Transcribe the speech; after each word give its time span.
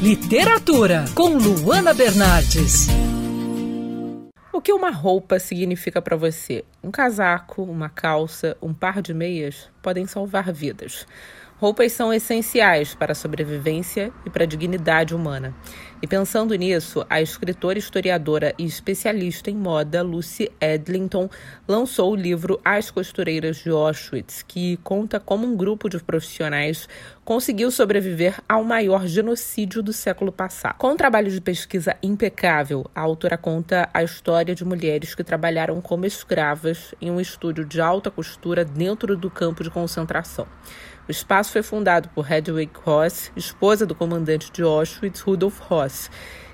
Literatura 0.00 1.06
com 1.12 1.30
Luana 1.30 1.92
Bernardes. 1.92 2.86
O 4.52 4.60
que 4.60 4.72
uma 4.72 4.90
roupa 4.90 5.40
significa 5.40 6.00
para 6.00 6.16
você? 6.16 6.64
Um 6.84 6.92
casaco, 6.92 7.64
uma 7.64 7.88
calça, 7.88 8.56
um 8.62 8.72
par 8.72 9.02
de 9.02 9.12
meias 9.12 9.68
podem 9.82 10.06
salvar 10.06 10.52
vidas. 10.52 11.04
Roupas 11.56 11.90
são 11.90 12.14
essenciais 12.14 12.94
para 12.94 13.10
a 13.10 13.14
sobrevivência 13.16 14.12
e 14.24 14.30
para 14.30 14.44
a 14.44 14.46
dignidade 14.46 15.16
humana. 15.16 15.52
E 16.00 16.06
pensando 16.06 16.54
nisso, 16.54 17.04
a 17.10 17.20
escritora, 17.20 17.76
historiadora 17.76 18.54
e 18.56 18.64
especialista 18.64 19.50
em 19.50 19.56
moda 19.56 20.00
Lucy 20.00 20.48
Edlington 20.60 21.28
lançou 21.66 22.12
o 22.12 22.16
livro 22.16 22.60
As 22.64 22.88
Costureiras 22.88 23.56
de 23.56 23.70
Auschwitz, 23.70 24.44
que 24.46 24.76
conta 24.78 25.18
como 25.18 25.44
um 25.44 25.56
grupo 25.56 25.88
de 25.88 25.98
profissionais 25.98 26.88
conseguiu 27.24 27.70
sobreviver 27.72 28.40
ao 28.48 28.62
maior 28.62 29.08
genocídio 29.08 29.82
do 29.82 29.92
século 29.92 30.30
passado. 30.30 30.78
Com 30.78 30.92
um 30.92 30.96
trabalho 30.96 31.30
de 31.30 31.40
pesquisa 31.40 31.96
impecável, 32.00 32.88
a 32.94 33.00
autora 33.00 33.36
conta 33.36 33.88
a 33.92 34.02
história 34.02 34.54
de 34.54 34.64
mulheres 34.64 35.16
que 35.16 35.24
trabalharam 35.24 35.80
como 35.80 36.06
escravas 36.06 36.94
em 37.00 37.10
um 37.10 37.20
estúdio 37.20 37.64
de 37.64 37.80
alta 37.80 38.08
costura 38.08 38.64
dentro 38.64 39.16
do 39.16 39.28
campo 39.28 39.64
de 39.64 39.70
concentração. 39.70 40.46
O 41.08 41.10
espaço 41.10 41.52
foi 41.52 41.62
fundado 41.62 42.10
por 42.10 42.30
Hedwig 42.30 42.70
Ross, 42.84 43.32
esposa 43.34 43.86
do 43.86 43.94
comandante 43.94 44.52
de 44.52 44.62
Auschwitz, 44.62 45.20
Rudolf 45.20 45.58
Ross. 45.60 45.87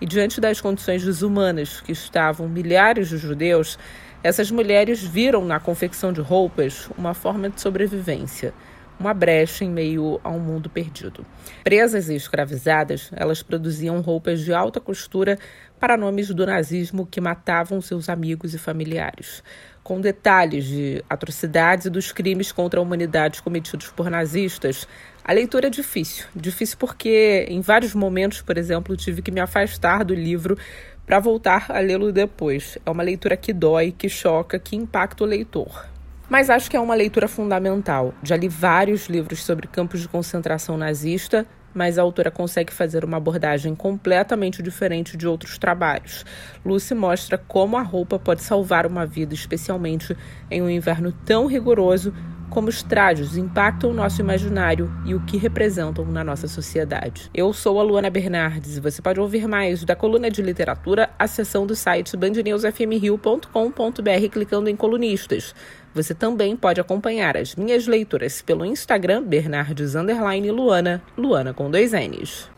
E 0.00 0.06
diante 0.06 0.40
das 0.40 0.60
condições 0.60 1.04
desumanas 1.04 1.80
que 1.80 1.92
estavam 1.92 2.48
milhares 2.48 3.08
de 3.08 3.18
judeus, 3.18 3.78
essas 4.22 4.50
mulheres 4.50 5.02
viram 5.02 5.44
na 5.44 5.60
confecção 5.60 6.12
de 6.12 6.20
roupas 6.20 6.88
uma 6.96 7.14
forma 7.14 7.48
de 7.48 7.60
sobrevivência, 7.60 8.52
uma 8.98 9.14
brecha 9.14 9.64
em 9.64 9.70
meio 9.70 10.20
a 10.24 10.30
um 10.30 10.38
mundo 10.38 10.68
perdido. 10.68 11.24
Presas 11.62 12.08
e 12.08 12.14
escravizadas, 12.14 13.10
elas 13.14 13.42
produziam 13.42 14.00
roupas 14.00 14.40
de 14.40 14.52
alta 14.52 14.80
costura 14.80 15.38
para 15.78 15.96
nomes 15.96 16.28
do 16.28 16.46
nazismo 16.46 17.06
que 17.06 17.20
matavam 17.20 17.80
seus 17.80 18.08
amigos 18.08 18.54
e 18.54 18.58
familiares 18.58 19.42
com 19.88 20.02
detalhes 20.02 20.66
de 20.66 21.02
atrocidades 21.08 21.86
e 21.86 21.90
dos 21.90 22.12
crimes 22.12 22.52
contra 22.52 22.78
a 22.78 22.82
humanidade 22.82 23.40
cometidos 23.40 23.88
por 23.88 24.10
nazistas, 24.10 24.86
a 25.24 25.32
leitura 25.32 25.68
é 25.68 25.70
difícil. 25.70 26.26
Difícil 26.36 26.76
porque, 26.78 27.46
em 27.48 27.62
vários 27.62 27.94
momentos, 27.94 28.42
por 28.42 28.58
exemplo, 28.58 28.94
tive 28.98 29.22
que 29.22 29.30
me 29.30 29.40
afastar 29.40 30.04
do 30.04 30.14
livro 30.14 30.58
para 31.06 31.18
voltar 31.18 31.70
a 31.70 31.78
lê-lo 31.80 32.12
depois. 32.12 32.76
É 32.84 32.90
uma 32.90 33.02
leitura 33.02 33.34
que 33.34 33.50
dói, 33.50 33.90
que 33.90 34.10
choca, 34.10 34.58
que 34.58 34.76
impacta 34.76 35.24
o 35.24 35.26
leitor. 35.26 35.86
Mas 36.28 36.50
acho 36.50 36.70
que 36.70 36.76
é 36.76 36.80
uma 36.80 36.94
leitura 36.94 37.26
fundamental. 37.26 38.12
Já 38.22 38.36
li 38.36 38.48
vários 38.48 39.06
livros 39.06 39.42
sobre 39.42 39.66
campos 39.66 40.00
de 40.00 40.08
concentração 40.08 40.76
nazista 40.76 41.46
mas 41.74 41.98
a 41.98 42.02
autora 42.02 42.30
consegue 42.30 42.72
fazer 42.72 43.04
uma 43.04 43.18
abordagem 43.18 43.74
completamente 43.74 44.62
diferente 44.62 45.16
de 45.16 45.28
outros 45.28 45.58
trabalhos. 45.58 46.24
Lucy 46.64 46.94
mostra 46.94 47.38
como 47.38 47.76
a 47.76 47.82
roupa 47.82 48.18
pode 48.18 48.42
salvar 48.42 48.86
uma 48.86 49.06
vida, 49.06 49.34
especialmente 49.34 50.16
em 50.50 50.62
um 50.62 50.68
inverno 50.68 51.12
tão 51.24 51.46
rigoroso 51.46 52.12
como 52.50 52.68
os 52.68 52.82
trajes 52.82 53.36
impactam 53.36 53.90
o 53.90 53.94
nosso 53.94 54.20
imaginário 54.20 54.90
e 55.04 55.14
o 55.14 55.20
que 55.20 55.36
representam 55.36 56.04
na 56.04 56.24
nossa 56.24 56.48
sociedade. 56.48 57.30
Eu 57.32 57.52
sou 57.52 57.78
a 57.78 57.82
Luana 57.82 58.10
Bernardes 58.10 58.76
e 58.76 58.80
você 58.80 59.00
pode 59.00 59.20
ouvir 59.20 59.46
mais 59.46 59.84
da 59.84 59.94
coluna 59.94 60.30
de 60.30 60.42
literatura 60.42 61.10
acessando 61.18 61.68
do 61.68 61.76
site 61.76 62.16
bandnewsfmrio.com.br 62.16 64.28
clicando 64.30 64.70
em 64.70 64.76
colunistas. 64.76 65.54
Você 65.94 66.14
também 66.14 66.56
pode 66.56 66.80
acompanhar 66.80 67.36
as 67.36 67.54
minhas 67.54 67.86
leituras 67.86 68.40
pelo 68.40 68.64
Instagram 68.64 69.22
Bernardes 69.22 69.92
Luana, 69.94 71.02
Luana 71.16 71.52
com 71.52 71.70
dois 71.70 71.92
N's. 71.92 72.48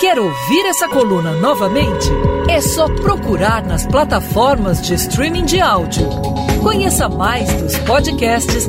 Quer 0.00 0.18
ouvir 0.18 0.66
essa 0.66 0.88
coluna 0.88 1.32
novamente? 1.32 2.08
É 2.48 2.60
só 2.60 2.88
procurar 2.88 3.64
nas 3.64 3.86
plataformas 3.86 4.82
de 4.82 4.94
streaming 4.94 5.44
de 5.44 5.60
áudio. 5.60 6.08
Conheça 6.60 7.08
mais 7.08 7.52
dos 7.54 7.76
podcasts 7.78 8.68